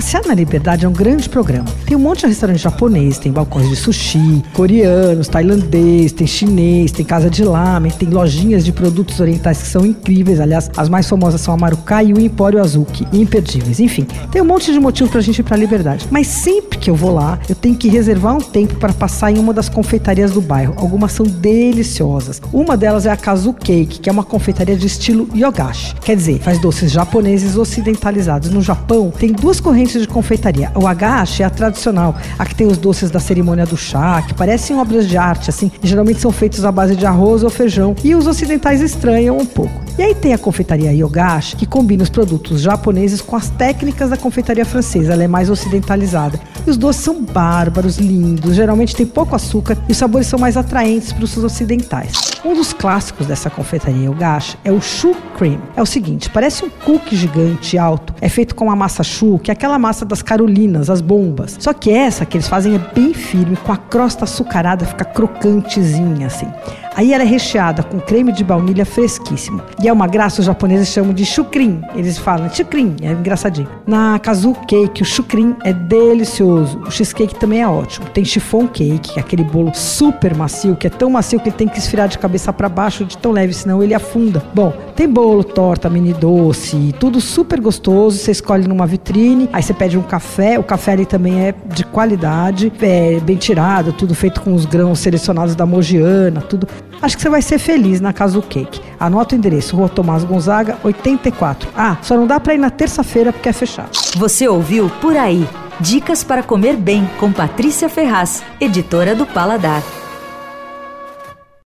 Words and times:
Passear 0.00 0.26
na 0.26 0.32
Liberdade 0.32 0.86
é 0.86 0.88
um 0.88 0.94
grande 0.94 1.28
programa. 1.28 1.68
Tem 1.84 1.94
um 1.94 2.00
monte 2.00 2.20
de 2.20 2.28
restaurante 2.28 2.56
japonês, 2.56 3.18
tem 3.18 3.30
balcões 3.30 3.68
de 3.68 3.76
sushi, 3.76 4.42
coreanos, 4.54 5.28
tailandês, 5.28 6.10
tem 6.10 6.26
chinês, 6.26 6.90
tem 6.90 7.04
casa 7.04 7.28
de 7.28 7.44
lamen, 7.44 7.92
tem 7.92 8.08
lojinhas 8.08 8.64
de 8.64 8.72
produtos 8.72 9.20
orientais 9.20 9.60
que 9.60 9.68
são 9.68 9.84
incríveis. 9.84 10.40
Aliás, 10.40 10.70
as 10.74 10.88
mais 10.88 11.06
famosas 11.06 11.42
são 11.42 11.52
a 11.52 11.56
Marukai 11.58 12.06
e 12.06 12.14
o 12.14 12.18
Empório 12.18 12.62
Azuki, 12.62 13.06
imperdíveis. 13.12 13.78
Enfim, 13.78 14.06
tem 14.32 14.40
um 14.40 14.44
monte 14.46 14.72
de 14.72 14.80
motivo 14.80 15.10
pra 15.10 15.20
gente 15.20 15.40
ir 15.40 15.42
pra 15.42 15.54
Liberdade. 15.54 16.08
Mas 16.10 16.28
sempre 16.28 16.78
que 16.78 16.88
eu 16.88 16.94
vou 16.94 17.12
lá, 17.12 17.38
eu 17.46 17.54
tenho 17.54 17.76
que 17.76 17.86
reservar 17.86 18.34
um 18.34 18.40
tempo 18.40 18.76
para 18.76 18.94
passar 18.94 19.30
em 19.30 19.38
uma 19.38 19.52
das 19.52 19.68
confeitarias 19.68 20.30
do 20.30 20.40
bairro. 20.40 20.72
Algumas 20.78 21.12
são 21.12 21.26
deliciosas. 21.26 22.40
Uma 22.54 22.74
delas 22.74 23.04
é 23.04 23.10
a 23.10 23.16
Kazu 23.18 23.52
Cake, 23.52 24.00
que 24.00 24.08
é 24.08 24.12
uma 24.12 24.24
confeitaria 24.24 24.76
de 24.76 24.86
estilo 24.86 25.28
yogashi. 25.36 25.94
Quer 25.96 26.16
dizer, 26.16 26.40
faz 26.40 26.58
doces 26.58 26.90
japoneses 26.90 27.58
ocidentalizados. 27.58 28.48
No 28.48 28.62
Japão, 28.62 29.10
tem 29.10 29.30
duas 29.30 29.60
correntes 29.60 29.89
de 29.98 30.06
confeitaria. 30.06 30.70
O 30.74 30.86
agashi 30.86 31.42
é 31.42 31.46
a 31.46 31.50
tradicional, 31.50 32.14
a 32.38 32.44
que 32.46 32.54
tem 32.54 32.66
os 32.66 32.78
doces 32.78 33.10
da 33.10 33.18
cerimônia 33.18 33.66
do 33.66 33.76
chá, 33.76 34.22
que 34.22 34.34
parecem 34.34 34.76
obras 34.78 35.08
de 35.08 35.16
arte, 35.16 35.50
assim, 35.50 35.70
geralmente 35.82 36.20
são 36.20 36.30
feitos 36.30 36.64
à 36.64 36.70
base 36.70 36.94
de 36.94 37.06
arroz 37.06 37.42
ou 37.42 37.50
feijão. 37.50 37.96
E 38.04 38.14
os 38.14 38.26
ocidentais 38.26 38.80
estranham 38.80 39.38
um 39.38 39.46
pouco. 39.46 39.80
E 39.98 40.02
aí 40.02 40.14
tem 40.14 40.32
a 40.32 40.38
confeitaria 40.38 40.92
Yogashi, 40.92 41.56
que 41.56 41.66
combina 41.66 42.02
os 42.02 42.08
produtos 42.08 42.60
japoneses 42.60 43.20
com 43.20 43.36
as 43.36 43.50
técnicas 43.50 44.10
da 44.10 44.16
confeitaria 44.16 44.64
francesa. 44.64 45.12
Ela 45.12 45.24
é 45.24 45.28
mais 45.28 45.50
ocidentalizada. 45.50 46.40
E 46.66 46.70
os 46.70 46.76
doces 46.76 47.02
são 47.02 47.22
bárbaros, 47.22 47.98
lindos, 47.98 48.54
geralmente 48.54 48.94
tem 48.94 49.06
pouco 49.06 49.34
açúcar 49.34 49.76
e 49.88 49.92
os 49.92 49.98
sabores 49.98 50.26
são 50.26 50.38
mais 50.38 50.56
atraentes 50.56 51.12
para 51.12 51.24
os 51.24 51.36
ocidentais. 51.36 52.29
Um 52.42 52.54
dos 52.54 52.72
clássicos 52.72 53.26
dessa 53.26 53.50
confeitaria 53.50 54.06
Yogashi 54.06 54.56
é 54.64 54.72
o 54.72 54.80
Shu 54.80 55.14
Cream. 55.36 55.60
É 55.76 55.82
o 55.82 55.86
seguinte, 55.86 56.30
parece 56.30 56.64
um 56.64 56.70
cookie 56.70 57.14
gigante 57.14 57.76
alto. 57.76 58.14
É 58.18 58.30
feito 58.30 58.54
com 58.54 58.64
uma 58.64 58.76
massa 58.76 59.02
Shu, 59.02 59.38
que 59.38 59.50
é 59.50 59.52
aquela 59.52 59.78
massa 59.78 60.06
das 60.06 60.22
carolinas, 60.22 60.88
as 60.88 61.02
bombas. 61.02 61.58
Só 61.60 61.74
que 61.74 61.90
essa 61.90 62.24
que 62.24 62.38
eles 62.38 62.48
fazem 62.48 62.74
é 62.74 62.78
bem 62.78 63.12
firme, 63.12 63.56
com 63.56 63.72
a 63.72 63.76
crosta 63.76 64.24
açucarada, 64.24 64.86
fica 64.86 65.04
crocantezinha 65.04 66.28
assim. 66.28 66.48
Aí 66.94 67.12
ela 67.12 67.22
é 67.22 67.26
recheada 67.26 67.82
com 67.82 68.00
creme 68.00 68.32
de 68.32 68.42
baunilha 68.42 68.84
fresquíssimo. 68.84 69.62
E 69.82 69.88
é 69.88 69.92
uma 69.92 70.06
graça, 70.06 70.40
os 70.40 70.46
japoneses 70.46 70.88
chamam 70.88 71.14
de 71.14 71.24
chukrin. 71.24 71.82
Eles 71.94 72.18
falam 72.18 72.52
chukrin, 72.52 72.96
é 73.02 73.12
engraçadinho. 73.12 73.68
Na 73.86 74.18
kazu 74.18 74.54
cake, 74.66 75.02
o 75.02 75.04
chukrin 75.04 75.54
é 75.64 75.72
delicioso. 75.72 76.78
O 76.80 76.90
cheesecake 76.90 77.34
também 77.36 77.62
é 77.62 77.68
ótimo. 77.68 78.06
Tem 78.06 78.24
chiffon 78.24 78.66
cake, 78.66 79.12
que 79.12 79.18
é 79.18 79.22
aquele 79.22 79.44
bolo 79.44 79.72
super 79.74 80.34
macio, 80.34 80.74
que 80.74 80.86
é 80.86 80.90
tão 80.90 81.10
macio 81.10 81.38
que 81.38 81.48
ele 81.48 81.56
tem 81.56 81.68
que 81.68 81.78
esfriar 81.78 82.08
de 82.08 82.18
cabeça 82.30 82.52
para 82.52 82.68
baixo 82.68 83.04
de 83.04 83.18
tão 83.18 83.32
leve, 83.32 83.52
senão 83.52 83.82
ele 83.82 83.92
afunda. 83.92 84.42
Bom, 84.54 84.72
tem 84.94 85.08
bolo, 85.08 85.42
torta, 85.42 85.90
mini 85.90 86.12
doce, 86.12 86.94
tudo 87.00 87.20
super 87.20 87.60
gostoso. 87.60 88.18
Você 88.18 88.30
escolhe 88.30 88.68
numa 88.68 88.86
vitrine, 88.86 89.48
aí 89.52 89.62
você 89.62 89.74
pede 89.74 89.98
um 89.98 90.02
café. 90.02 90.58
O 90.58 90.62
café 90.62 90.92
ali 90.92 91.04
também 91.04 91.40
é 91.40 91.54
de 91.74 91.84
qualidade, 91.84 92.72
é 92.80 93.18
bem 93.18 93.36
tirado, 93.36 93.92
tudo 93.92 94.14
feito 94.14 94.40
com 94.40 94.54
os 94.54 94.64
grãos 94.64 95.00
selecionados 95.00 95.56
da 95.56 95.66
Mogiana, 95.66 96.40
tudo 96.40 96.68
Acho 97.02 97.16
que 97.16 97.22
você 97.22 97.30
vai 97.30 97.40
ser 97.40 97.58
feliz 97.58 97.98
na 97.98 98.12
Casa 98.12 98.34
do 98.34 98.42
Cake. 98.42 98.80
Anota 99.00 99.34
o 99.34 99.38
endereço, 99.38 99.74
Rua 99.74 99.88
Tomás 99.88 100.22
Gonzaga, 100.22 100.76
84. 100.84 101.70
Ah, 101.74 101.96
só 102.02 102.14
não 102.14 102.26
dá 102.26 102.38
para 102.38 102.54
ir 102.54 102.58
na 102.58 102.68
terça-feira 102.68 103.32
porque 103.32 103.48
é 103.48 103.52
fechado. 103.54 103.90
Você 104.16 104.46
ouviu 104.46 104.90
Por 105.00 105.16
Aí. 105.16 105.48
Dicas 105.80 106.22
para 106.22 106.42
comer 106.42 106.76
bem 106.76 107.08
com 107.18 107.32
Patrícia 107.32 107.88
Ferraz, 107.88 108.42
editora 108.60 109.14
do 109.14 109.24
Paladar. 109.24 109.82